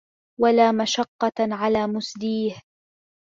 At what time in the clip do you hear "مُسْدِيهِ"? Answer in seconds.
1.87-2.61